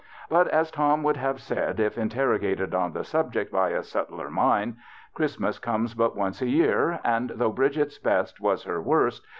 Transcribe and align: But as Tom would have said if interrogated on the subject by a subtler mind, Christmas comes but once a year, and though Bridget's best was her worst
But 0.31 0.47
as 0.47 0.71
Tom 0.71 1.03
would 1.03 1.17
have 1.17 1.39
said 1.39 1.79
if 1.79 1.95
interrogated 1.95 2.73
on 2.73 2.91
the 2.93 3.03
subject 3.03 3.51
by 3.51 3.69
a 3.69 3.83
subtler 3.83 4.31
mind, 4.31 4.77
Christmas 5.13 5.59
comes 5.59 5.93
but 5.93 6.15
once 6.15 6.41
a 6.41 6.49
year, 6.49 6.99
and 7.03 7.29
though 7.35 7.51
Bridget's 7.51 7.99
best 7.99 8.41
was 8.41 8.63
her 8.63 8.81
worst 8.81 9.23